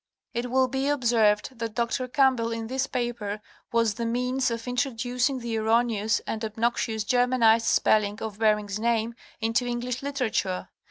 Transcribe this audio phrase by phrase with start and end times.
[0.33, 2.07] It will be observed that Dr.
[2.07, 3.39] Campbell in this paper
[3.71, 9.13] was the means of introducing the erroneous and obnoxious Germanized spelling of Ber ing's name
[9.41, 10.69] into English literature.